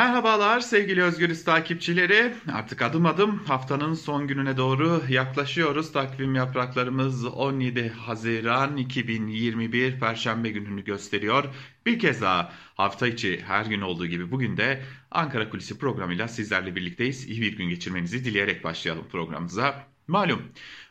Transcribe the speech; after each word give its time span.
Merhabalar 0.00 0.60
sevgili 0.60 1.02
Özgürüz 1.02 1.44
takipçileri. 1.44 2.34
Artık 2.52 2.82
adım 2.82 3.06
adım 3.06 3.44
haftanın 3.44 3.94
son 3.94 4.26
gününe 4.26 4.56
doğru 4.56 5.02
yaklaşıyoruz. 5.08 5.92
Takvim 5.92 6.34
yapraklarımız 6.34 7.24
17 7.24 7.88
Haziran 7.88 8.76
2021 8.76 10.00
Perşembe 10.00 10.50
gününü 10.50 10.84
gösteriyor. 10.84 11.44
Bir 11.86 11.98
kez 11.98 12.22
daha 12.22 12.52
hafta 12.74 13.06
içi 13.06 13.40
her 13.46 13.66
gün 13.66 13.80
olduğu 13.80 14.06
gibi 14.06 14.30
bugün 14.30 14.56
de 14.56 14.82
Ankara 15.10 15.50
Kulisi 15.50 15.78
programıyla 15.78 16.28
sizlerle 16.28 16.76
birlikteyiz. 16.76 17.28
İyi 17.28 17.42
bir 17.42 17.56
gün 17.56 17.68
geçirmenizi 17.68 18.24
dileyerek 18.24 18.64
başlayalım 18.64 19.08
programımıza. 19.12 19.86
Malum 20.08 20.42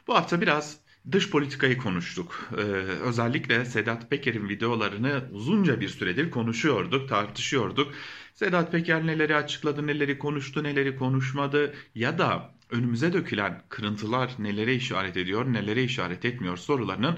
bu 0.08 0.16
hafta 0.16 0.42
biraz 0.42 0.78
dış 1.12 1.30
politikayı 1.30 1.78
konuştuk. 1.78 2.50
Ee, 2.58 2.62
özellikle 3.08 3.66
Sedat 3.66 4.10
Peker'in 4.10 4.50
videolarını 4.50 5.24
uzunca 5.32 5.80
bir 5.80 5.90
süredir 5.90 6.32
konuşuyorduk, 6.32 7.10
tartışıyorduk. 7.10 7.94
Sedat 8.34 8.72
Peker 8.72 9.08
neleri 9.08 9.36
açıkladı, 9.36 9.88
neleri 9.88 10.20
konuştu, 10.20 10.64
neleri 10.64 10.96
konuşmadı 10.96 11.74
ya 11.96 12.18
da 12.18 12.52
önümüze 12.70 13.14
dökülen 13.14 13.62
kırıntılar 13.70 14.32
nelere 14.40 14.76
işaret 14.76 15.18
ediyor, 15.18 15.54
nelere 15.54 15.84
işaret 15.84 16.26
etmiyor 16.26 16.58
sorularının 16.58 17.18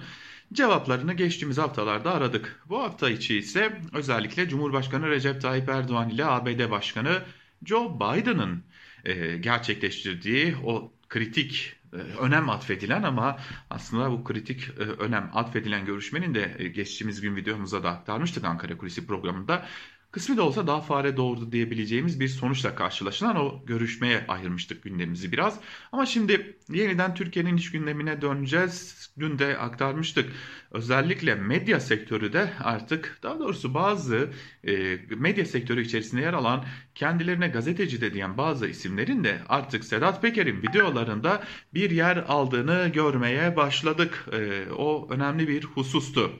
cevaplarını 0.54 1.14
geçtiğimiz 1.14 1.58
haftalarda 1.58 2.14
aradık. 2.14 2.64
Bu 2.70 2.80
hafta 2.82 3.10
içi 3.10 3.38
ise 3.38 3.82
özellikle 3.94 4.50
Cumhurbaşkanı 4.50 5.10
Recep 5.10 5.42
Tayyip 5.42 5.70
Erdoğan 5.70 6.10
ile 6.10 6.26
ABD 6.26 6.72
Başkanı 6.72 7.22
Joe 7.66 8.00
Biden'ın 8.00 8.64
e, 9.06 9.38
gerçekleştirdiği 9.38 10.56
o 10.66 10.94
kritik 11.10 11.81
önem 11.98 12.50
atfedilen 12.50 13.04
ama 13.04 13.40
aslında 13.70 14.12
bu 14.12 14.24
kritik 14.24 14.70
e, 14.70 14.82
önem 14.82 15.30
atfedilen 15.34 15.86
görüşmenin 15.86 16.36
de 16.36 16.56
e, 16.60 16.68
geçtiğimiz 16.68 17.22
gün 17.22 17.36
videomuza 17.36 17.84
da 17.84 17.90
aktarmıştık 17.90 18.44
Ankara 18.44 18.78
Kulisi 18.78 19.08
programında 19.08 19.66
kısmi 20.12 20.38
de 20.38 20.42
olsa 20.42 20.68
daha 20.68 20.82
fare 20.82 21.18
doğurdu 21.18 21.52
diyebileceğimiz 21.52 22.20
bir 22.20 22.28
sonuçla 22.28 22.76
karşılaşılan 22.76 23.36
o 23.36 23.66
görüşmeye 23.66 24.26
ayırmıştık 24.28 24.84
gündemimizi 24.84 25.32
biraz. 25.32 25.60
Ama 25.92 26.06
şimdi 26.06 26.58
yeniden 26.70 27.16
Türkiye'nin 27.16 27.58
iş 27.58 27.72
gündemine 27.72 28.22
döneceğiz. 28.22 29.02
Dün 29.20 29.40
de 29.40 29.58
aktarmıştık. 29.58 30.32
Özellikle 30.72 31.36
medya 31.36 31.80
sektörü 31.80 32.34
de 32.34 32.54
artık 32.64 33.20
daha 33.24 33.40
doğrusu 33.40 33.74
bazı 33.74 34.30
e, 34.68 35.00
medya 35.10 35.46
sektörü 35.46 35.82
içerisinde 35.82 36.22
yer 36.22 36.34
alan 36.34 36.66
kendilerine 36.96 37.48
gazeteci 37.48 38.02
de 38.02 38.14
diyen 38.14 38.38
bazı 38.38 38.68
isimlerin 38.68 39.24
de 39.24 39.40
artık 39.50 39.84
Sedat 39.84 40.22
Peker'in 40.22 40.62
videolarında 40.62 41.44
bir 41.74 41.92
yer 41.92 42.18
aldığını 42.18 42.92
görmeye 42.94 43.56
başladık. 43.56 44.26
E, 44.32 44.72
o 44.72 45.08
önemli 45.12 45.48
bir 45.48 45.64
husustu. 45.64 46.40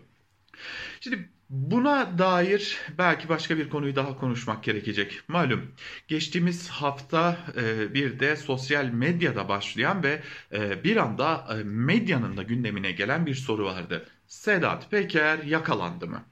Şimdi 1.00 1.30
Buna 1.52 2.18
dair 2.18 2.78
belki 2.98 3.30
başka 3.30 3.58
bir 3.58 3.70
konuyu 3.70 3.96
daha 3.96 4.18
konuşmak 4.18 4.64
gerekecek. 4.64 5.22
Malum 5.28 5.76
geçtiğimiz 6.08 6.70
hafta 6.70 7.38
e, 7.58 7.94
bir 7.94 8.20
de 8.20 8.36
sosyal 8.36 8.86
medyada 8.86 9.50
başlayan 9.50 10.04
ve 10.04 10.24
e, 10.52 10.84
bir 10.84 10.98
anda 10.98 11.48
e, 11.60 11.64
medyanın 11.64 12.38
da 12.38 12.44
gündemine 12.44 12.92
gelen 12.92 13.26
bir 13.26 13.36
soru 13.36 13.66
vardı. 13.66 14.10
Sedat 14.28 14.92
Peker 14.92 15.44
yakalandı 15.44 16.08
mı? 16.08 16.26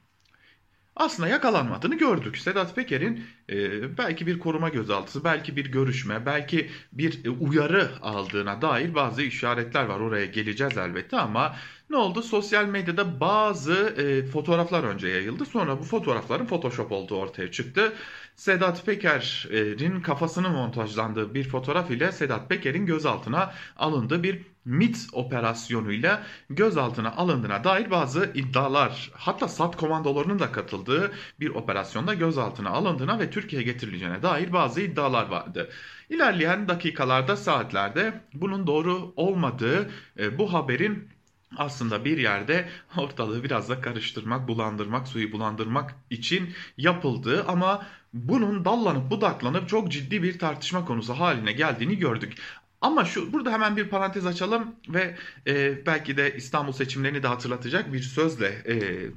Aslında 0.96 1.28
yakalanmadığını 1.28 1.98
gördük. 1.98 2.38
Sedat 2.38 2.74
Peker'in 2.76 3.24
e, 3.50 3.98
belki 3.98 4.26
bir 4.26 4.38
koruma 4.38 4.68
gözaltısı, 4.68 5.24
belki 5.24 5.56
bir 5.56 5.66
görüşme, 5.72 6.26
belki 6.26 6.70
bir 6.92 7.24
e, 7.24 7.30
uyarı 7.30 7.90
aldığına 8.02 8.62
dair 8.62 8.94
bazı 8.94 9.22
işaretler 9.22 9.84
var. 9.84 10.00
Oraya 10.00 10.26
geleceğiz 10.26 10.76
elbette 10.78 11.16
ama 11.16 11.56
ne 11.90 11.96
oldu? 11.96 12.22
Sosyal 12.22 12.64
medyada 12.64 13.20
bazı 13.20 13.72
e, 13.74 14.26
fotoğraflar 14.26 14.84
önce 14.84 15.08
yayıldı. 15.08 15.46
Sonra 15.46 15.78
bu 15.78 15.84
fotoğrafların 15.84 16.46
Photoshop 16.46 16.92
olduğu 16.92 17.16
ortaya 17.16 17.50
çıktı. 17.50 17.92
Sedat 18.40 18.86
Peker'in 18.86 20.00
kafasının 20.00 20.52
montajlandığı 20.52 21.34
bir 21.34 21.48
fotoğraf 21.48 21.90
ile 21.90 22.12
Sedat 22.12 22.48
Peker'in 22.48 22.86
gözaltına 22.86 23.52
alındığı 23.76 24.22
bir 24.22 24.42
MIT 24.64 24.96
operasyonuyla 25.12 26.22
gözaltına 26.50 27.12
alındığına 27.16 27.64
dair 27.64 27.90
bazı 27.90 28.30
iddialar 28.34 29.10
hatta 29.14 29.48
SAT 29.48 29.76
komandolarının 29.76 30.38
da 30.38 30.52
katıldığı 30.52 31.12
bir 31.40 31.48
operasyonda 31.50 32.14
gözaltına 32.14 32.70
alındığına 32.70 33.18
ve 33.18 33.30
Türkiye'ye 33.30 33.72
getirileceğine 33.72 34.22
dair 34.22 34.52
bazı 34.52 34.80
iddialar 34.80 35.26
vardı. 35.26 35.70
İlerleyen 36.08 36.68
dakikalarda 36.68 37.36
saatlerde 37.36 38.20
bunun 38.34 38.66
doğru 38.66 39.12
olmadığı 39.16 39.90
e, 40.18 40.38
bu 40.38 40.52
haberin 40.52 41.08
aslında 41.56 42.04
bir 42.04 42.18
yerde 42.18 42.68
ortalığı 42.96 43.44
biraz 43.44 43.68
da 43.68 43.80
karıştırmak, 43.80 44.48
bulandırmak, 44.48 45.08
suyu 45.08 45.32
bulandırmak 45.32 45.94
için 46.10 46.54
yapıldığı 46.76 47.44
ama 47.44 47.86
bunun 48.12 48.64
dallanıp 48.64 49.10
budaklanıp 49.10 49.68
çok 49.68 49.92
ciddi 49.92 50.22
bir 50.22 50.38
tartışma 50.38 50.84
konusu 50.84 51.12
haline 51.14 51.52
geldiğini 51.52 51.98
gördük. 51.98 52.36
Ama 52.80 53.04
şu 53.04 53.32
burada 53.32 53.52
hemen 53.52 53.76
bir 53.76 53.88
parantez 53.88 54.26
açalım 54.26 54.74
ve 54.88 55.16
e, 55.46 55.86
belki 55.86 56.16
de 56.16 56.36
İstanbul 56.36 56.72
seçimlerini 56.72 57.22
de 57.22 57.26
hatırlatacak 57.28 57.92
bir 57.92 58.02
sözle 58.02 58.62
e, 58.68 58.74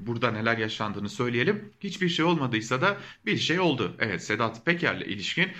burada 0.07 0.31
neler 0.31 0.57
yaşandığını 0.57 1.09
söyleyelim. 1.09 1.73
Hiçbir 1.79 2.09
şey 2.09 2.25
olmadıysa 2.25 2.81
da 2.81 2.97
bir 3.25 3.37
şey 3.37 3.59
oldu. 3.59 3.95
Evet 3.99 4.23
Sedat 4.23 4.65
Peker'le 4.65 5.01
ilişkin 5.01 5.51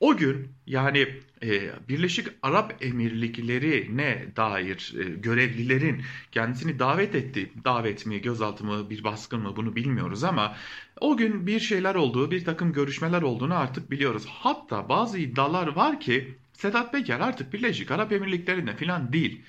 o 0.00 0.16
gün 0.16 0.48
yani 0.66 1.08
e, 1.42 1.70
Birleşik 1.88 2.28
Arap 2.42 2.74
Emirlikleri'ne 2.80 4.26
dair 4.36 4.94
e, 4.98 5.02
görevlilerin 5.02 6.02
kendisini 6.32 6.78
davet 6.78 7.14
etti. 7.14 7.52
Davet 7.64 8.06
mi, 8.06 8.20
gözaltı 8.20 8.64
mı, 8.64 8.90
bir 8.90 9.04
baskın 9.04 9.40
mı 9.40 9.56
bunu 9.56 9.76
bilmiyoruz 9.76 10.24
ama 10.24 10.56
o 11.00 11.16
gün 11.16 11.46
bir 11.46 11.60
şeyler 11.60 11.94
olduğu, 11.94 12.30
bir 12.30 12.44
takım 12.44 12.72
görüşmeler 12.72 13.22
olduğunu 13.22 13.54
artık 13.54 13.90
biliyoruz. 13.90 14.26
Hatta 14.28 14.88
bazı 14.88 15.18
iddialar 15.18 15.66
var 15.66 16.00
ki 16.00 16.34
Sedat 16.52 16.92
Peker 16.92 17.20
artık 17.20 17.52
Birleşik 17.52 17.90
Arap 17.90 18.12
Emirlikleri'nde 18.12 18.76
falan 18.76 19.12
değil. 19.12 19.42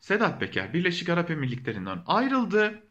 Sedat 0.00 0.40
Peker 0.40 0.74
Birleşik 0.74 1.08
Arap 1.08 1.30
Emirlikleri'nden 1.30 1.98
ayrıldı 2.06 2.82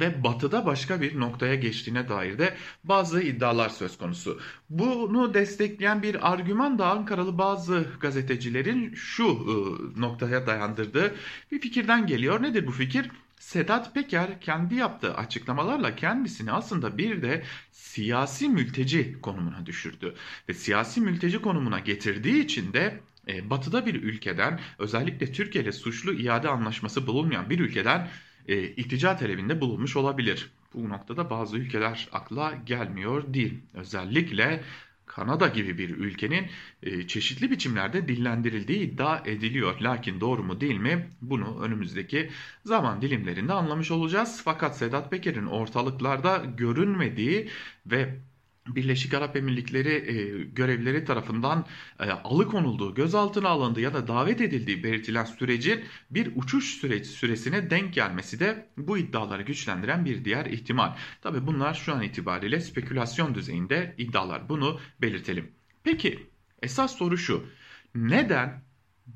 ve 0.00 0.24
batıda 0.24 0.66
başka 0.66 1.00
bir 1.00 1.20
noktaya 1.20 1.54
geçtiğine 1.54 2.08
dair 2.08 2.38
de 2.38 2.54
bazı 2.84 3.22
iddialar 3.22 3.68
söz 3.68 3.98
konusu. 3.98 4.40
Bunu 4.70 5.34
destekleyen 5.34 6.02
bir 6.02 6.32
argüman 6.32 6.78
da 6.78 6.90
Ankaralı 6.90 7.38
bazı 7.38 7.86
gazetecilerin 8.00 8.94
şu 8.94 9.26
ıı, 9.26 10.00
noktaya 10.00 10.46
dayandırdığı 10.46 11.14
bir 11.52 11.60
fikirden 11.60 12.06
geliyor. 12.06 12.42
Nedir 12.42 12.66
bu 12.66 12.72
fikir? 12.72 13.10
Sedat 13.38 13.94
Peker 13.94 14.40
kendi 14.40 14.74
yaptığı 14.74 15.14
açıklamalarla 15.14 15.96
kendisini 15.96 16.52
aslında 16.52 16.98
bir 16.98 17.22
de 17.22 17.42
siyasi 17.72 18.48
mülteci 18.48 19.20
konumuna 19.22 19.66
düşürdü. 19.66 20.14
Ve 20.48 20.54
siyasi 20.54 21.00
mülteci 21.00 21.42
konumuna 21.42 21.78
getirdiği 21.78 22.44
için 22.44 22.72
de 22.72 23.00
e, 23.28 23.50
batıda 23.50 23.86
bir 23.86 23.94
ülkeden 23.94 24.60
özellikle 24.78 25.32
Türkiye 25.32 25.64
ile 25.64 25.72
suçlu 25.72 26.12
iade 26.12 26.48
anlaşması 26.48 27.06
bulunmayan 27.06 27.50
bir 27.50 27.58
ülkeden 27.58 28.08
e, 28.48 28.56
iltica 28.58 29.16
talebinde 29.16 29.60
bulunmuş 29.60 29.96
olabilir. 29.96 30.50
Bu 30.74 30.88
noktada 30.88 31.30
bazı 31.30 31.56
ülkeler 31.56 32.08
akla 32.12 32.54
gelmiyor 32.66 33.34
değil. 33.34 33.60
Özellikle 33.74 34.64
Kanada 35.06 35.48
gibi 35.48 35.78
bir 35.78 35.90
ülkenin 35.90 36.46
e, 36.82 37.06
çeşitli 37.06 37.50
biçimlerde 37.50 38.08
dillendirildiği 38.08 38.78
iddia 38.78 39.22
ediliyor. 39.24 39.80
Lakin 39.80 40.20
doğru 40.20 40.42
mu 40.42 40.60
değil 40.60 40.76
mi 40.76 41.10
bunu 41.22 41.62
önümüzdeki 41.62 42.30
zaman 42.64 43.02
dilimlerinde 43.02 43.52
anlamış 43.52 43.90
olacağız. 43.90 44.40
Fakat 44.44 44.78
Sedat 44.78 45.10
Peker'in 45.10 45.46
ortalıklarda 45.46 46.42
görünmediği 46.56 47.48
ve 47.86 48.18
Birleşik 48.66 49.14
Arap 49.14 49.36
Emirlikleri 49.36 49.88
e, 49.88 50.44
görevlileri 50.44 51.04
tarafından 51.04 51.66
e, 52.00 52.10
alıkonulduğu, 52.10 52.94
gözaltına 52.94 53.48
alındığı 53.48 53.80
ya 53.80 53.94
da 53.94 54.08
davet 54.08 54.40
edildiği 54.40 54.84
belirtilen 54.84 55.24
sürecin 55.24 55.84
bir 56.10 56.32
uçuş 56.36 56.64
süreci 56.64 57.08
süresine 57.08 57.70
denk 57.70 57.94
gelmesi 57.94 58.40
de 58.40 58.68
bu 58.76 58.98
iddiaları 58.98 59.42
güçlendiren 59.42 60.04
bir 60.04 60.24
diğer 60.24 60.46
ihtimal. 60.46 60.96
Tabi 61.22 61.46
bunlar 61.46 61.74
şu 61.74 61.94
an 61.94 62.02
itibariyle 62.02 62.60
spekülasyon 62.60 63.34
düzeyinde 63.34 63.94
iddialar. 63.98 64.48
Bunu 64.48 64.80
belirtelim. 65.00 65.50
Peki 65.82 66.26
esas 66.62 66.96
soru 66.96 67.18
şu. 67.18 67.46
Neden, 67.94 68.62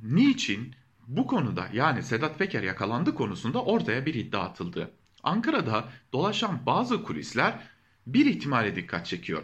niçin 0.02 0.74
bu 1.06 1.26
konuda 1.26 1.68
yani 1.72 2.02
Sedat 2.02 2.38
Peker 2.38 2.62
yakalandı 2.62 3.14
konusunda 3.14 3.64
ortaya 3.64 4.06
bir 4.06 4.14
iddia 4.14 4.40
atıldı? 4.40 4.90
Ankara'da 5.22 5.88
dolaşan 6.12 6.66
bazı 6.66 7.02
kulisler 7.02 7.58
bir 8.14 8.26
ihtimale 8.26 8.76
dikkat 8.76 9.06
çekiyor. 9.06 9.42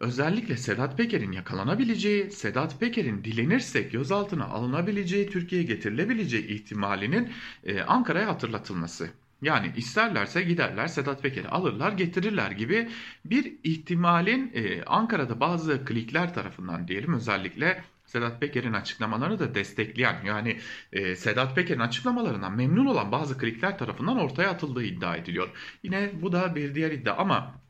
Özellikle 0.00 0.56
Sedat 0.56 0.96
Peker'in 0.96 1.32
yakalanabileceği, 1.32 2.30
Sedat 2.30 2.80
Peker'in 2.80 3.24
dilenirse 3.24 3.82
gözaltına 3.82 4.44
alınabileceği, 4.44 5.30
Türkiye'ye 5.30 5.66
getirilebileceği 5.66 6.46
ihtimalinin 6.46 7.32
e, 7.64 7.82
Ankara'ya 7.82 8.28
hatırlatılması. 8.28 9.10
Yani 9.42 9.72
isterlerse 9.76 10.42
giderler 10.42 10.86
Sedat 10.86 11.22
Peker'i 11.22 11.48
alırlar 11.48 11.92
getirirler 11.92 12.50
gibi 12.50 12.88
bir 13.24 13.54
ihtimalin 13.64 14.52
e, 14.54 14.82
Ankara'da 14.84 15.40
bazı 15.40 15.84
klikler 15.84 16.34
tarafından 16.34 16.88
diyelim 16.88 17.14
özellikle 17.14 17.84
Sedat 18.06 18.40
Peker'in 18.40 18.72
açıklamalarını 18.72 19.38
da 19.38 19.54
destekleyen 19.54 20.24
yani 20.24 20.58
e, 20.92 21.16
Sedat 21.16 21.56
Peker'in 21.56 21.80
açıklamalarından 21.80 22.56
memnun 22.56 22.86
olan 22.86 23.12
bazı 23.12 23.38
klikler 23.38 23.78
tarafından 23.78 24.18
ortaya 24.18 24.50
atıldığı 24.50 24.84
iddia 24.84 25.16
ediliyor. 25.16 25.48
Yine 25.82 26.10
bu 26.22 26.32
da 26.32 26.54
bir 26.54 26.74
diğer 26.74 26.90
iddia 26.90 27.16
ama 27.16 27.60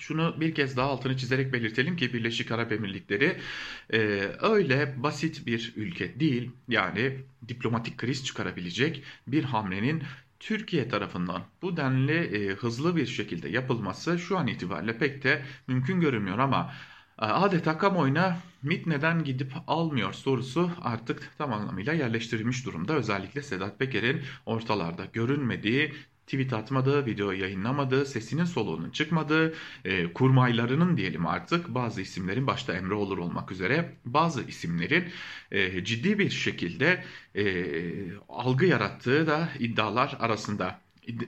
Şunu 0.00 0.40
bir 0.40 0.54
kez 0.54 0.76
daha 0.76 0.88
altını 0.88 1.16
çizerek 1.16 1.52
belirtelim 1.52 1.96
ki 1.96 2.12
Birleşik 2.14 2.52
Arap 2.52 2.72
Emirlikleri 2.72 3.36
e, 3.92 3.98
öyle 4.40 5.02
basit 5.02 5.46
bir 5.46 5.72
ülke 5.76 6.20
değil. 6.20 6.50
Yani 6.68 7.20
diplomatik 7.48 7.98
kriz 7.98 8.24
çıkarabilecek 8.24 9.02
bir 9.26 9.44
hamlenin 9.44 10.02
Türkiye 10.40 10.88
tarafından 10.88 11.42
bu 11.62 11.76
denli 11.76 12.12
e, 12.12 12.54
hızlı 12.54 12.96
bir 12.96 13.06
şekilde 13.06 13.48
yapılması 13.48 14.18
şu 14.18 14.38
an 14.38 14.46
itibariyle 14.46 14.98
pek 14.98 15.22
de 15.22 15.42
mümkün 15.66 16.00
görünmüyor 16.00 16.38
ama 16.38 16.72
e, 17.22 17.24
adeta 17.24 17.78
kamuoyuna 17.78 18.38
MİT 18.62 18.86
neden 18.86 19.24
gidip 19.24 19.52
almıyor 19.66 20.12
sorusu 20.12 20.70
artık 20.82 21.30
tam 21.38 21.52
anlamıyla 21.52 21.92
yerleştirilmiş 21.92 22.66
durumda. 22.66 22.94
Özellikle 22.94 23.42
Sedat 23.42 23.78
Peker'in 23.78 24.22
ortalarda 24.46 25.04
görünmediği 25.12 25.92
tweet 26.30 26.52
atmadığı, 26.52 27.06
video 27.06 27.30
yayınlamadığı, 27.30 28.06
sesinin 28.06 28.44
soluğunun 28.44 28.90
çıkmadığı, 28.90 29.54
e, 29.84 30.12
kurmaylarının 30.12 30.96
diyelim 30.96 31.26
artık 31.26 31.68
bazı 31.68 32.00
isimlerin 32.00 32.46
başta 32.46 32.72
Emre 32.74 32.94
Olur 32.94 33.18
olmak 33.18 33.52
üzere 33.52 33.94
bazı 34.04 34.42
isimlerin 34.42 35.04
e, 35.50 35.84
ciddi 35.84 36.18
bir 36.18 36.30
şekilde 36.30 37.04
e, 37.34 37.44
algı 38.28 38.66
yarattığı 38.66 39.26
da 39.26 39.48
iddialar 39.58 40.16
arasında. 40.20 40.80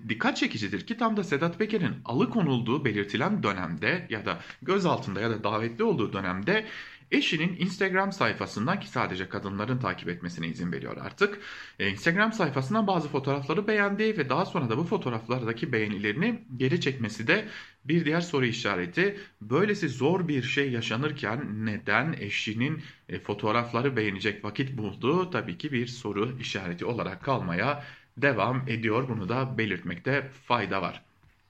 Dikkat 0.08 0.36
çekicidir 0.36 0.86
ki 0.86 0.96
tam 0.96 1.16
da 1.16 1.24
Sedat 1.24 1.58
Peker'in 1.58 1.94
alıkonulduğu 2.04 2.84
belirtilen 2.84 3.42
dönemde 3.42 4.06
ya 4.10 4.26
da 4.26 4.40
gözaltında 4.62 5.20
ya 5.20 5.30
da 5.30 5.44
davetli 5.44 5.84
olduğu 5.84 6.12
dönemde 6.12 6.66
Eşinin 7.12 7.56
Instagram 7.58 8.12
sayfasından 8.12 8.80
ki 8.80 8.88
sadece 8.88 9.28
kadınların 9.28 9.78
takip 9.78 10.08
etmesine 10.08 10.46
izin 10.48 10.72
veriyor 10.72 10.96
artık. 11.00 11.40
E, 11.78 11.88
Instagram 11.88 12.32
sayfasından 12.32 12.86
bazı 12.86 13.08
fotoğrafları 13.08 13.66
beğendi 13.66 14.18
ve 14.18 14.28
daha 14.28 14.44
sonra 14.44 14.70
da 14.70 14.78
bu 14.78 14.84
fotoğraflardaki 14.84 15.72
beğenilerini 15.72 16.44
geri 16.56 16.80
çekmesi 16.80 17.26
de 17.26 17.48
bir 17.84 18.04
diğer 18.04 18.20
soru 18.20 18.46
işareti. 18.46 19.20
Böylesi 19.40 19.88
zor 19.88 20.28
bir 20.28 20.42
şey 20.42 20.70
yaşanırken 20.72 21.66
neden 21.66 22.12
eşinin 22.12 22.82
e, 23.08 23.18
fotoğrafları 23.18 23.96
beğenecek 23.96 24.44
vakit 24.44 24.78
bulduğu 24.78 25.30
tabii 25.30 25.58
ki 25.58 25.72
bir 25.72 25.86
soru 25.86 26.38
işareti 26.40 26.84
olarak 26.84 27.22
kalmaya 27.24 27.84
devam 28.16 28.68
ediyor. 28.68 29.08
Bunu 29.08 29.28
da 29.28 29.58
belirtmekte 29.58 30.30
fayda 30.44 30.82
var. 30.82 31.02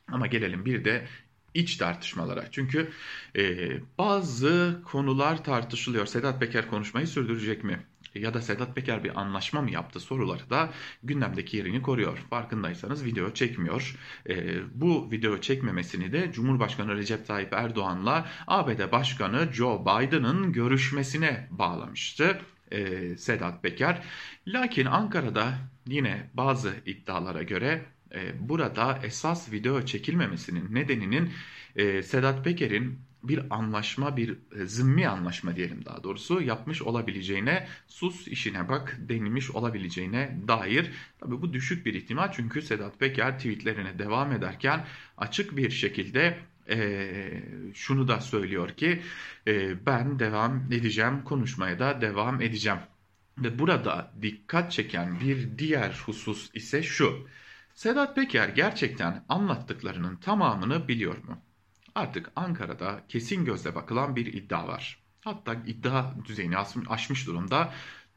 Ama 0.09 0.27
gelelim 0.27 0.65
bir 0.65 0.85
de 0.85 1.07
iç 1.55 1.77
tartışmalara. 1.77 2.45
Çünkü 2.51 2.91
e, 3.37 3.71
bazı 3.99 4.81
konular 4.85 5.45
tartışılıyor. 5.45 6.07
Sedat 6.07 6.41
Peker 6.41 6.69
konuşmayı 6.71 7.07
sürdürecek 7.07 7.65
mi? 7.65 7.81
Ya 8.15 8.35
da 8.35 8.43
Sedat 8.43 8.75
Peker 8.75 9.05
bir 9.05 9.21
anlaşma 9.21 9.63
mı 9.63 9.71
yaptı 9.71 10.01
soruları 10.01 10.51
da 10.51 10.71
gündemdeki 11.03 11.57
yerini 11.57 11.83
koruyor. 11.83 12.19
Farkındaysanız 12.31 13.05
video 13.05 13.35
çekmiyor. 13.35 13.97
E, 14.29 14.59
bu 14.75 15.11
video 15.11 15.41
çekmemesini 15.41 16.13
de 16.13 16.33
Cumhurbaşkanı 16.33 16.97
Recep 16.97 17.27
Tayyip 17.27 17.53
Erdoğan'la 17.53 18.27
ABD 18.47 18.93
Başkanı 18.93 19.53
Joe 19.53 19.83
Biden'ın 19.83 20.53
görüşmesine 20.53 21.49
bağlamıştı. 21.51 22.41
E, 22.73 23.17
Sedat 23.17 23.63
Peker. 23.63 24.03
Lakin 24.47 24.87
Ankara'da 24.87 25.55
yine 25.87 26.31
bazı 26.35 26.75
iddialara 26.87 27.43
göre 27.43 27.85
burada 28.41 29.01
esas 29.05 29.53
video 29.53 29.85
çekilmemesinin 29.85 30.75
nedeninin 30.75 31.31
e, 31.77 32.03
Sedat 32.03 32.45
Peker'in 32.45 32.99
bir 33.23 33.43
anlaşma, 33.51 34.17
bir 34.17 34.39
e, 34.61 34.67
zımmi 34.67 35.09
anlaşma 35.09 35.57
diyelim 35.57 35.85
daha 35.85 36.05
doğrusu 36.05 36.43
yapmış 36.43 36.83
olabileceğine, 36.83 37.69
sus 37.87 38.29
işine 38.29 38.69
bak 38.69 38.99
denilmiş 39.09 39.51
olabileceğine 39.51 40.39
dair. 40.49 40.91
Tabi 41.21 41.43
bu 41.43 41.53
düşük 41.53 41.87
bir 41.87 41.95
ihtimal 41.95 42.33
çünkü 42.33 42.63
Sedat 42.63 42.99
Peker 43.01 43.37
tweetlerine 43.37 43.99
devam 43.99 44.33
ederken 44.33 44.87
açık 45.17 45.57
bir 45.57 45.71
şekilde 45.71 46.39
e, 46.69 47.09
şunu 47.75 48.09
da 48.09 48.21
söylüyor 48.21 48.71
ki 48.71 49.03
e, 49.47 49.87
ben 49.87 50.19
devam 50.19 50.73
edeceğim, 50.73 51.25
konuşmaya 51.25 51.79
da 51.79 52.01
devam 52.01 52.41
edeceğim. 52.41 52.79
Ve 53.39 53.59
burada 53.59 54.13
dikkat 54.23 54.73
çeken 54.73 55.21
bir 55.21 55.59
diğer 55.59 56.03
husus 56.07 56.51
ise 56.55 56.83
şu. 56.83 57.27
Sedat 57.75 58.17
Peker 58.17 58.49
gerçekten 58.49 59.25
anlattıklarının 59.29 60.17
tamamını 60.17 60.89
biliyor 60.89 61.25
mu? 61.25 61.39
Artık 61.95 62.33
Ankara'da 62.37 63.05
kesin 63.09 63.45
gözle 63.45 63.75
bakılan 63.75 64.17
bir 64.17 64.27
iddia 64.27 64.69
var. 64.69 65.03
Hatta 65.25 65.55
iddia 65.55 66.25
düzeyini 66.25 66.57
aşmış 66.89 67.27
durumda. 67.27 67.73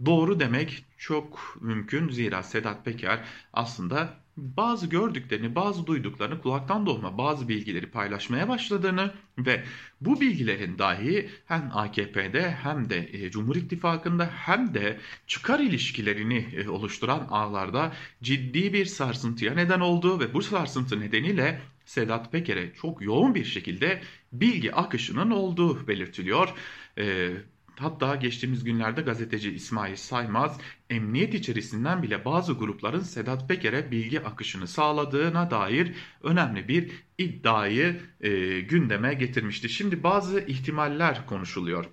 Doğru 0.05 0.39
demek 0.39 0.85
çok 0.97 1.57
mümkün 1.61 2.09
zira 2.09 2.43
Sedat 2.43 2.85
Peker 2.85 3.23
aslında 3.53 4.25
bazı 4.37 4.87
gördüklerini, 4.87 5.55
bazı 5.55 5.87
duyduklarını, 5.87 6.41
kulaktan 6.41 6.85
dolma 6.85 7.17
bazı 7.17 7.49
bilgileri 7.49 7.91
paylaşmaya 7.91 8.49
başladığını 8.49 9.13
ve 9.37 9.63
bu 10.01 10.21
bilgilerin 10.21 10.77
dahi 10.77 11.29
hem 11.45 11.69
AKP'de 11.73 12.51
hem 12.51 12.89
de 12.89 13.09
e, 13.13 13.31
Cumhur 13.31 13.55
İttifakı'nda 13.55 14.29
hem 14.33 14.73
de 14.73 14.99
çıkar 15.27 15.59
ilişkilerini 15.59 16.37
e, 16.37 16.69
oluşturan 16.69 17.27
ağlarda 17.29 17.93
ciddi 18.23 18.73
bir 18.73 18.85
sarsıntıya 18.85 19.53
neden 19.53 19.79
olduğu 19.79 20.19
ve 20.19 20.33
bu 20.33 20.41
sarsıntı 20.41 20.99
nedeniyle 20.99 21.61
Sedat 21.85 22.31
Peker'e 22.31 22.73
çok 22.73 23.01
yoğun 23.01 23.35
bir 23.35 23.45
şekilde 23.45 24.01
bilgi 24.33 24.75
akışının 24.75 25.31
olduğu 25.31 25.87
belirtiliyor. 25.87 26.53
E, 26.97 27.31
Hatta 27.79 28.15
geçtiğimiz 28.15 28.63
günlerde 28.63 29.01
gazeteci 29.01 29.51
İsmail 29.51 29.95
Saymaz 29.95 30.57
emniyet 30.89 31.33
içerisinden 31.33 32.03
bile 32.03 32.25
bazı 32.25 32.53
grupların 32.53 32.99
Sedat 32.99 33.47
Peker'e 33.47 33.91
bilgi 33.91 34.21
akışını 34.21 34.67
sağladığına 34.67 35.51
dair 35.51 35.91
önemli 36.23 36.67
bir 36.67 36.91
iddiayı 37.17 38.01
e, 38.21 38.59
gündeme 38.59 39.13
getirmişti. 39.13 39.69
Şimdi 39.69 40.03
bazı 40.03 40.39
ihtimaller 40.39 41.25
konuşuluyor. 41.25 41.85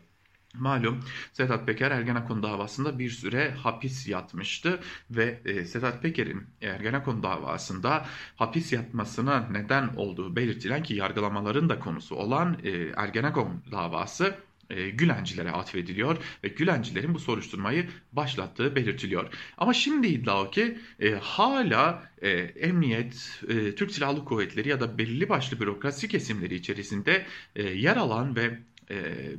Malum 0.55 1.01
Sedat 1.33 1.67
Peker 1.67 1.91
Ergenekon 1.91 2.43
davasında 2.43 2.99
bir 2.99 3.11
süre 3.11 3.51
hapis 3.51 4.09
yatmıştı 4.09 4.81
ve 5.11 5.41
e, 5.45 5.65
Sedat 5.65 6.03
Peker'in 6.03 6.47
Ergenekon 6.63 7.23
davasında 7.23 8.07
hapis 8.37 8.73
yatmasına 8.73 9.49
neden 9.51 9.89
olduğu 9.97 10.37
belirtilen 10.37 10.83
ki 10.83 10.95
yargılamaların 10.95 11.69
da 11.69 11.79
konusu 11.79 12.15
olan 12.17 12.59
e, 12.65 12.71
Ergenekon 12.97 13.63
davası 13.71 14.35
e, 14.73 14.91
Gülencilere 14.91 15.51
atfediliyor 15.51 16.17
ve 16.45 16.49
Gülencilerin 16.49 17.15
bu 17.15 17.19
soruşturmayı 17.19 17.89
başlattığı 18.13 18.77
belirtiliyor. 18.77 19.35
Ama 19.59 19.75
şimdi 19.75 20.07
iddia 20.07 20.43
o 20.43 20.51
ki 20.51 20.79
e, 21.01 21.11
hala 21.11 22.11
e, 22.23 22.31
emniyet, 22.39 23.41
e, 23.49 23.75
Türk 23.75 23.91
Silahlı 23.91 24.25
Kuvvetleri 24.25 24.69
ya 24.69 24.81
da 24.81 24.99
belirli 24.99 25.29
başlı 25.29 25.61
bürokrasi 25.61 26.09
kesimleri 26.09 26.55
içerisinde 26.55 27.27
e, 27.57 27.63
yer 27.63 27.97
alan 27.97 28.37
ve 28.37 28.59
e, 28.91 28.95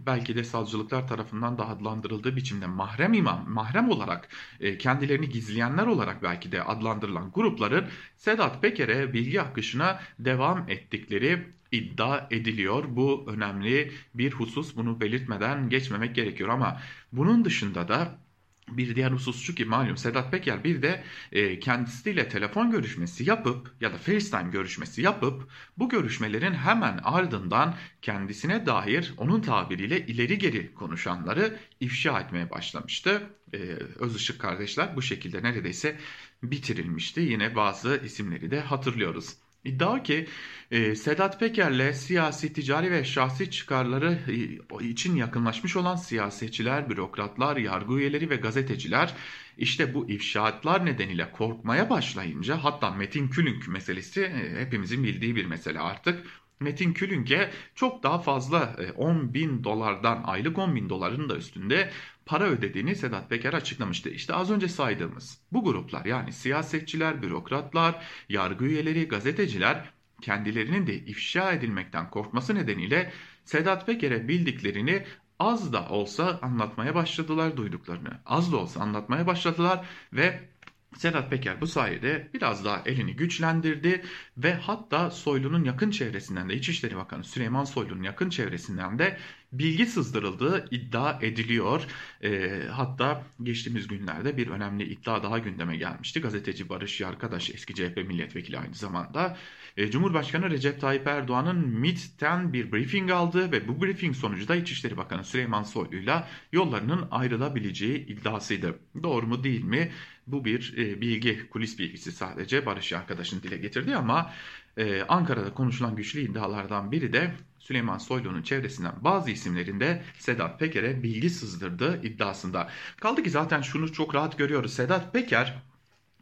belki 0.05 0.35
de 0.35 0.43
savcılıklar 0.43 1.07
tarafından 1.07 1.57
da 1.57 1.67
adlandırıldığı 1.67 2.35
biçimde 2.35 2.65
mahrem 2.67 3.13
imam, 3.13 3.45
mahrem 3.49 3.89
olarak 3.89 4.29
e, 4.59 4.77
kendilerini 4.77 5.29
gizleyenler 5.29 5.85
olarak 5.87 6.23
belki 6.23 6.51
de 6.51 6.63
adlandırılan 6.63 7.31
grupların 7.33 7.87
Sedat 8.17 8.61
Peker'e 8.61 9.13
bilgi 9.13 9.41
akışına 9.41 9.99
devam 10.19 10.69
ettikleri 10.69 11.47
iddia 11.73 12.27
ediliyor. 12.31 12.83
Bu 12.87 13.25
önemli 13.27 13.91
bir 14.13 14.31
husus. 14.31 14.75
Bunu 14.75 15.01
belirtmeden 15.01 15.69
geçmemek 15.69 16.15
gerekiyor 16.15 16.49
ama 16.49 16.81
bunun 17.11 17.45
dışında 17.45 17.87
da 17.87 18.23
bir 18.69 18.95
diğer 18.95 19.11
husus 19.11 19.41
şu 19.41 19.55
ki 19.55 19.65
malum 19.65 19.97
Sedat 19.97 20.31
Peker 20.31 20.63
bir 20.63 20.81
de 20.81 21.03
e, 21.31 21.59
kendisiyle 21.59 22.29
telefon 22.29 22.71
görüşmesi 22.71 23.29
yapıp 23.29 23.71
ya 23.81 23.93
da 23.93 23.97
FaceTime 23.97 24.51
görüşmesi 24.51 25.01
yapıp 25.01 25.49
bu 25.77 25.89
görüşmelerin 25.89 26.53
hemen 26.53 26.99
ardından 27.03 27.75
kendisine 28.01 28.65
dair 28.65 29.13
onun 29.17 29.41
tabiriyle 29.41 30.05
ileri 30.05 30.37
geri 30.37 30.73
konuşanları 30.73 31.59
ifşa 31.79 32.19
etmeye 32.19 32.49
başlamıştı. 32.49 33.29
E, 33.53 33.57
Özışık 33.99 34.39
kardeşler 34.39 34.95
bu 34.95 35.01
şekilde 35.01 35.43
neredeyse 35.43 35.97
bitirilmişti. 36.43 37.21
Yine 37.21 37.55
bazı 37.55 38.01
isimleri 38.05 38.51
de 38.51 38.59
hatırlıyoruz. 38.59 39.37
İddia 39.65 40.03
ki 40.03 40.27
e, 40.71 40.95
Sedat 40.95 41.39
Peker'le 41.39 41.93
siyasi, 41.93 42.53
ticari 42.53 42.91
ve 42.91 43.03
şahsi 43.03 43.51
çıkarları 43.51 44.19
e, 44.27 44.85
için 44.85 45.15
yakınlaşmış 45.15 45.75
olan 45.75 45.95
siyasetçiler, 45.95 46.89
bürokratlar, 46.89 47.57
yargı 47.57 47.93
üyeleri 47.93 48.29
ve 48.29 48.35
gazeteciler 48.35 49.13
işte 49.57 49.93
bu 49.93 50.09
ifşaatlar 50.09 50.85
nedeniyle 50.85 51.31
korkmaya 51.31 51.89
başlayınca 51.89 52.63
hatta 52.63 52.91
Metin 52.91 53.27
Külünk 53.27 53.67
meselesi 53.67 54.21
e, 54.21 54.61
hepimizin 54.61 55.03
bildiği 55.03 55.35
bir 55.35 55.45
mesele 55.45 55.79
artık. 55.79 56.25
Metin 56.59 56.93
Külünk'e 56.93 57.51
çok 57.75 58.03
daha 58.03 58.19
fazla 58.19 58.75
10 58.97 59.15
e, 59.15 59.33
bin 59.33 59.63
dolardan 59.63 60.23
aylık 60.25 60.57
10 60.57 60.75
bin 60.75 60.89
doların 60.89 61.29
da 61.29 61.35
üstünde 61.35 61.89
para 62.25 62.43
ödediğini 62.43 62.95
Sedat 62.95 63.29
Peker 63.29 63.53
açıklamıştı. 63.53 64.09
İşte 64.09 64.33
az 64.33 64.51
önce 64.51 64.67
saydığımız 64.67 65.41
bu 65.51 65.63
gruplar 65.63 66.05
yani 66.05 66.31
siyasetçiler, 66.31 67.21
bürokratlar, 67.21 68.05
yargı 68.29 68.65
üyeleri, 68.65 69.07
gazeteciler 69.07 69.89
kendilerinin 70.21 70.87
de 70.87 70.95
ifşa 70.95 71.51
edilmekten 71.51 72.09
korkması 72.09 72.55
nedeniyle 72.55 73.13
Sedat 73.45 73.85
Peker'e 73.85 74.27
bildiklerini 74.27 75.03
az 75.39 75.73
da 75.73 75.89
olsa 75.89 76.39
anlatmaya 76.41 76.95
başladılar 76.95 77.57
duyduklarını. 77.57 78.19
Az 78.25 78.51
da 78.51 78.57
olsa 78.57 78.79
anlatmaya 78.79 79.27
başladılar 79.27 79.85
ve 80.13 80.52
Sedat 80.97 81.29
Peker 81.29 81.61
bu 81.61 81.67
sayede 81.67 82.29
biraz 82.33 82.65
daha 82.65 82.81
elini 82.85 83.15
güçlendirdi 83.15 84.01
ve 84.37 84.53
hatta 84.53 85.11
Soylu'nun 85.11 85.63
yakın 85.63 85.91
çevresinden 85.91 86.49
de 86.49 86.53
İçişleri 86.53 86.95
Bakanı 86.95 87.23
Süleyman 87.23 87.63
Soylu'nun 87.63 88.03
yakın 88.03 88.29
çevresinden 88.29 88.99
de 88.99 89.17
bilgi 89.51 89.85
sızdırıldığı 89.85 90.67
iddia 90.71 91.19
ediliyor. 91.21 91.83
E, 92.23 92.61
hatta 92.71 93.23
geçtiğimiz 93.43 93.87
günlerde 93.87 94.37
bir 94.37 94.47
önemli 94.47 94.83
iddia 94.83 95.23
daha 95.23 95.39
gündeme 95.39 95.77
gelmişti. 95.77 96.21
Gazeteci 96.21 96.69
Barış 96.69 97.01
Yarkadaş 97.01 97.49
eski 97.49 97.73
CHP 97.73 97.97
milletvekili 97.97 98.59
aynı 98.59 98.73
zamanda 98.75 99.37
Cumhurbaşkanı 99.77 100.49
Recep 100.49 100.81
Tayyip 100.81 101.07
Erdoğan'ın 101.07 101.67
MIT'ten 101.67 102.53
bir 102.53 102.71
briefing 102.71 103.11
aldı 103.11 103.51
ve 103.51 103.67
bu 103.67 103.81
briefing 103.81 104.15
sonucu 104.15 104.47
da 104.47 104.55
İçişleri 104.55 104.97
Bakanı 104.97 105.23
Süleyman 105.23 105.63
Soylu'yla 105.63 106.27
yollarının 106.51 107.07
ayrılabileceği 107.11 108.05
iddiasıydı. 108.05 108.79
Doğru 109.03 109.27
mu 109.27 109.43
değil 109.43 109.63
mi? 109.63 109.91
Bu 110.27 110.45
bir 110.45 110.73
e, 110.77 111.01
bilgi, 111.01 111.49
kulis 111.49 111.79
bilgisi 111.79 112.11
sadece 112.11 112.65
Barış 112.65 112.93
arkadaşın 112.93 113.41
dile 113.41 113.57
getirdi 113.57 113.95
ama 113.95 114.31
e, 114.77 115.01
Ankara'da 115.01 115.53
konuşulan 115.53 115.95
güçlü 115.95 116.21
iddialardan 116.21 116.91
biri 116.91 117.13
de 117.13 117.33
Süleyman 117.59 117.97
Soylu'nun 117.97 118.41
çevresinden 118.41 118.95
bazı 119.01 119.31
isimlerinde 119.31 120.03
Sedat 120.19 120.59
Peker'e 120.59 121.03
bilgi 121.03 121.29
sızdırdığı 121.29 122.01
iddiasında. 122.03 122.69
Kaldı 122.99 123.23
ki 123.23 123.29
zaten 123.29 123.61
şunu 123.61 123.93
çok 123.93 124.15
rahat 124.15 124.37
görüyoruz. 124.37 124.73
Sedat 124.73 125.13
Peker 125.13 125.63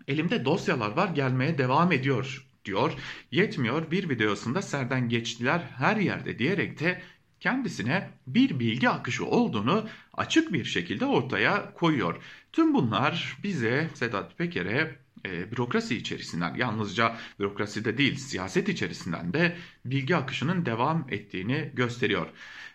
elimde 0.07 0.45
dosyalar 0.45 0.91
var 0.91 1.09
gelmeye 1.09 1.57
devam 1.57 1.91
ediyor 1.91 2.50
diyor. 2.65 2.93
Yetmiyor 3.31 3.91
bir 3.91 4.09
videosunda 4.09 4.61
serden 4.61 5.09
geçtiler 5.09 5.59
her 5.77 5.97
yerde 5.97 6.39
diyerek 6.39 6.79
de 6.79 7.01
kendisine 7.39 8.09
bir 8.27 8.59
bilgi 8.59 8.89
akışı 8.89 9.25
olduğunu 9.25 9.87
açık 10.13 10.53
bir 10.53 10.65
şekilde 10.65 11.05
ortaya 11.05 11.73
koyuyor. 11.73 12.23
Tüm 12.51 12.73
bunlar 12.73 13.37
bize 13.43 13.89
Sedat 13.93 14.37
Peker'e 14.37 14.95
e, 15.25 15.51
bürokrasi 15.51 15.95
içerisinden 15.95 16.55
yalnızca 16.55 17.17
bürokraside 17.39 17.97
değil 17.97 18.15
siyaset 18.15 18.69
içerisinden 18.69 19.33
de 19.33 19.55
bilgi 19.85 20.15
akışının 20.15 20.65
devam 20.65 21.07
ettiğini 21.09 21.71
gösteriyor. 21.73 22.27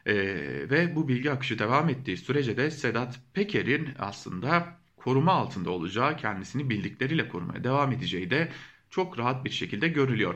E, 0.06 0.14
ve 0.70 0.96
bu 0.96 1.08
bilgi 1.08 1.30
akışı 1.30 1.58
devam 1.58 1.88
ettiği 1.88 2.16
sürece 2.16 2.56
de 2.56 2.70
Sedat 2.70 3.20
Peker'in 3.34 3.88
aslında 3.98 4.78
koruma 4.96 5.32
altında 5.32 5.70
olacağı, 5.70 6.16
kendisini 6.16 6.70
bildikleriyle 6.70 7.28
korumaya 7.28 7.64
devam 7.64 7.92
edeceği 7.92 8.30
de 8.30 8.48
çok 8.96 9.18
rahat 9.18 9.44
bir 9.44 9.50
şekilde 9.50 9.88
görülüyor. 9.88 10.34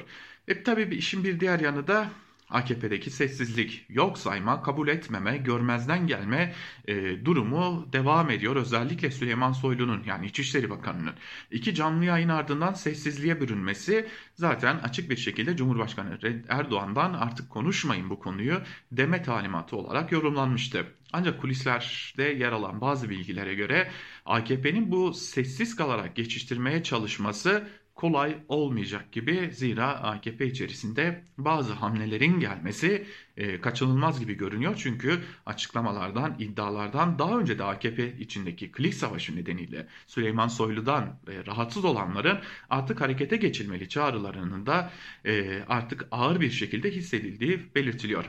E 0.49 0.62
tabii 0.62 0.95
işin 0.95 1.25
bir 1.25 1.40
diğer 1.40 1.61
yanı 1.61 1.87
da 1.87 2.11
AKP'deki 2.50 3.11
sessizlik, 3.11 3.87
yok 3.88 4.19
sayma, 4.19 4.62
kabul 4.62 4.88
etmeme, 4.88 5.37
görmezden 5.37 6.07
gelme 6.07 6.55
e, 6.88 7.25
durumu 7.25 7.88
devam 7.93 8.31
ediyor. 8.31 8.57
Özellikle 8.57 9.11
Süleyman 9.11 9.52
Soylu'nun 9.52 10.02
yani 10.07 10.26
İçişleri 10.26 10.71
Bakanı'nın 10.71 11.14
iki 11.50 11.75
canlı 11.75 12.05
yayın 12.05 12.29
ardından 12.29 12.73
sessizliğe 12.73 13.40
bürünmesi 13.40 14.09
zaten 14.35 14.76
açık 14.79 15.11
bir 15.11 15.17
şekilde 15.17 15.57
Cumhurbaşkanı 15.57 16.19
Erdoğan'dan 16.49 17.12
artık 17.12 17.50
konuşmayın 17.50 18.11
bu 18.11 18.19
konuyu 18.19 18.61
deme 18.93 19.23
talimatı 19.23 19.76
olarak 19.76 20.12
yorumlanmıştı. 20.12 20.87
Ancak 21.12 21.40
kulislerde 21.40 22.23
yer 22.23 22.52
alan 22.52 22.81
bazı 22.81 23.11
bilgilere 23.11 23.55
göre 23.55 23.90
AKP'nin 24.26 24.90
bu 24.90 25.14
sessiz 25.14 25.76
kalarak 25.76 26.17
geçiştirmeye 26.17 26.83
çalışması 26.83 27.69
kolay 28.00 28.37
olmayacak 28.49 29.12
gibi 29.12 29.50
zira 29.52 29.87
AKP 29.87 30.47
içerisinde 30.47 31.25
bazı 31.38 31.73
hamlelerin 31.73 32.40
gelmesi 32.40 33.07
e, 33.37 33.61
kaçınılmaz 33.61 34.21
gibi 34.21 34.35
görünüyor. 34.35 34.75
Çünkü 34.78 35.21
açıklamalardan, 35.47 36.37
iddialardan 36.38 37.19
daha 37.19 37.38
önce 37.38 37.59
de 37.59 37.64
AKP 37.64 38.19
içindeki 38.19 38.73
klik 38.73 38.95
savaşı 38.95 39.37
nedeniyle 39.37 39.87
Süleyman 40.07 40.49
Soylu'dan 40.49 41.04
e, 41.04 41.47
rahatsız 41.47 41.85
olanların 41.85 42.38
artık 42.71 43.00
harekete 43.00 43.37
geçilmeli 43.37 43.88
çağrılarının 43.88 44.66
da 44.66 44.90
e, 45.25 45.62
artık 45.69 46.07
ağır 46.11 46.40
bir 46.40 46.50
şekilde 46.50 46.90
hissedildiği 46.90 47.61
belirtiliyor. 47.75 48.25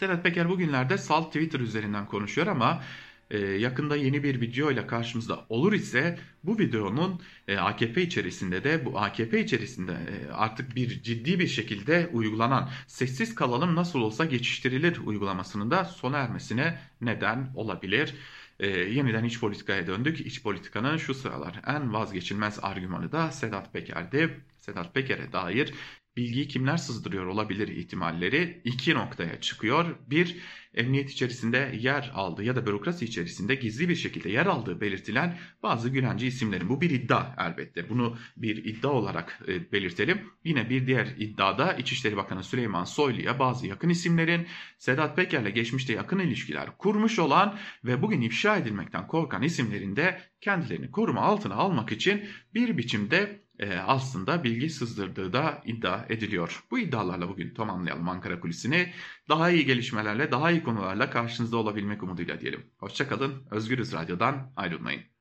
Sedat 0.00 0.22
Peker 0.22 0.48
bugünlerde 0.48 0.98
Salt 0.98 1.26
Twitter 1.26 1.60
üzerinden 1.60 2.06
konuşuyor 2.06 2.46
ama 2.46 2.82
yakında 3.38 3.96
yeni 3.96 4.22
bir 4.22 4.40
video 4.40 4.70
ile 4.70 4.86
karşımızda 4.86 5.46
olur 5.48 5.72
ise 5.72 6.18
bu 6.44 6.58
videonun 6.58 7.20
e, 7.48 7.56
AKP 7.56 8.02
içerisinde 8.02 8.64
de 8.64 8.84
bu 8.84 8.98
AKP 8.98 9.40
içerisinde 9.40 9.92
e, 9.92 10.32
artık 10.32 10.76
bir 10.76 11.02
ciddi 11.02 11.38
bir 11.38 11.46
şekilde 11.46 12.10
uygulanan 12.12 12.70
sessiz 12.86 13.34
kalalım 13.34 13.74
nasıl 13.74 14.00
olsa 14.00 14.24
geçiştirilir 14.24 14.98
uygulamasının 15.06 15.70
da 15.70 15.84
sona 15.84 16.18
ermesine 16.18 16.78
neden 17.00 17.52
olabilir. 17.54 18.14
E, 18.60 18.66
yeniden 18.68 19.24
iç 19.24 19.40
politikaya 19.40 19.86
döndük. 19.86 20.20
İç 20.20 20.42
politikanın 20.42 20.96
şu 20.96 21.14
sıralar 21.14 21.60
en 21.66 21.92
vazgeçilmez 21.92 22.58
argümanı 22.62 23.12
da 23.12 23.32
Sedat 23.32 23.72
Peker'di. 23.72 24.40
Sedat 24.58 24.94
Peker'e 24.94 25.32
dair 25.32 25.74
bilgiyi 26.16 26.48
kimler 26.48 26.76
sızdırıyor 26.76 27.26
olabilir 27.26 27.68
ihtimalleri 27.68 28.60
iki 28.64 28.94
noktaya 28.94 29.40
çıkıyor. 29.40 29.96
Bir, 30.10 30.36
emniyet 30.74 31.10
içerisinde 31.10 31.78
yer 31.80 32.10
aldığı 32.14 32.44
ya 32.44 32.56
da 32.56 32.66
bürokrasi 32.66 33.04
içerisinde 33.04 33.54
gizli 33.54 33.88
bir 33.88 33.94
şekilde 33.94 34.30
yer 34.30 34.46
aldığı 34.46 34.80
belirtilen 34.80 35.38
bazı 35.62 35.88
Gülenci 35.88 36.26
isimlerin. 36.26 36.68
Bu 36.68 36.80
bir 36.80 36.90
iddia 36.90 37.34
elbette. 37.38 37.88
Bunu 37.88 38.16
bir 38.36 38.64
iddia 38.64 38.90
olarak 38.90 39.40
e, 39.48 39.72
belirtelim. 39.72 40.20
Yine 40.44 40.70
bir 40.70 40.86
diğer 40.86 41.06
iddiada 41.18 41.72
İçişleri 41.72 42.16
Bakanı 42.16 42.44
Süleyman 42.44 42.84
Soylu'ya 42.84 43.38
bazı 43.38 43.66
yakın 43.66 43.88
isimlerin 43.88 44.46
Sedat 44.78 45.16
Peker'le 45.16 45.50
geçmişte 45.50 45.92
yakın 45.92 46.18
ilişkiler 46.18 46.78
kurmuş 46.78 47.18
olan 47.18 47.58
ve 47.84 48.02
bugün 48.02 48.20
ifşa 48.20 48.56
edilmekten 48.56 49.06
korkan 49.06 49.42
isimlerin 49.42 49.96
de 49.96 50.20
kendilerini 50.40 50.90
koruma 50.90 51.20
altına 51.20 51.54
almak 51.54 51.92
için 51.92 52.24
bir 52.54 52.78
biçimde 52.78 53.43
e, 53.58 53.76
aslında 53.76 54.44
bilgi 54.44 54.70
sızdırdığı 54.70 55.32
da 55.32 55.62
iddia 55.64 56.06
ediliyor. 56.08 56.64
Bu 56.70 56.78
iddialarla 56.78 57.28
bugün 57.28 57.54
tamamlayalım 57.54 58.08
Ankara 58.08 58.40
Kulisi'ni. 58.40 58.92
Daha 59.28 59.50
iyi 59.50 59.66
gelişmelerle, 59.66 60.30
daha 60.30 60.50
iyi 60.50 60.62
konularla 60.62 61.10
karşınızda 61.10 61.56
olabilmek 61.56 62.02
umuduyla 62.02 62.40
diyelim. 62.40 62.70
Hoşçakalın, 62.76 63.46
Özgürüz 63.50 63.92
Radyo'dan 63.92 64.52
ayrılmayın. 64.56 65.13